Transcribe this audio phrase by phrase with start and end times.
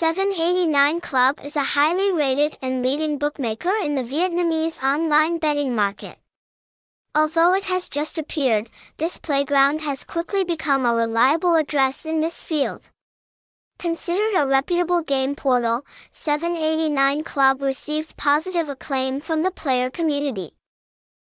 [0.00, 6.16] 789 Club is a highly rated and leading bookmaker in the Vietnamese online betting market.
[7.16, 12.44] Although it has just appeared, this playground has quickly become a reliable address in this
[12.44, 12.92] field.
[13.80, 20.52] Considered a reputable game portal, 789 Club received positive acclaim from the player community.